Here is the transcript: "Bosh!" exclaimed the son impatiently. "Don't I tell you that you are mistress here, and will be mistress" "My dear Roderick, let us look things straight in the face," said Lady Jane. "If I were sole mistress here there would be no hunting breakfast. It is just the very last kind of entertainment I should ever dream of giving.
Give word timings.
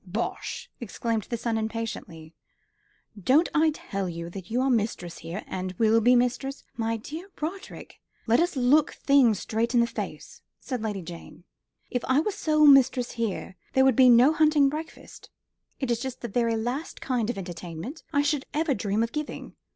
"Bosh!" 0.03 0.67
exclaimed 0.79 1.27
the 1.29 1.37
son 1.37 1.59
impatiently. 1.59 2.33
"Don't 3.23 3.49
I 3.53 3.69
tell 3.69 4.09
you 4.09 4.31
that 4.31 4.49
you 4.49 4.59
are 4.61 4.69
mistress 4.71 5.19
here, 5.19 5.43
and 5.45 5.73
will 5.73 6.01
be 6.01 6.15
mistress" 6.15 6.63
"My 6.75 6.97
dear 6.97 7.29
Roderick, 7.39 7.99
let 8.25 8.39
us 8.39 8.55
look 8.55 8.93
things 8.95 9.37
straight 9.37 9.75
in 9.75 9.79
the 9.79 9.85
face," 9.85 10.41
said 10.59 10.81
Lady 10.81 11.03
Jane. 11.03 11.43
"If 11.91 12.03
I 12.05 12.19
were 12.19 12.31
sole 12.31 12.65
mistress 12.65 13.11
here 13.11 13.57
there 13.73 13.85
would 13.85 13.95
be 13.95 14.09
no 14.09 14.33
hunting 14.33 14.69
breakfast. 14.69 15.29
It 15.79 15.91
is 15.91 15.99
just 15.99 16.21
the 16.21 16.27
very 16.27 16.55
last 16.55 16.99
kind 16.99 17.29
of 17.29 17.37
entertainment 17.37 18.01
I 18.11 18.23
should 18.23 18.47
ever 18.55 18.73
dream 18.73 19.03
of 19.03 19.11
giving. 19.11 19.53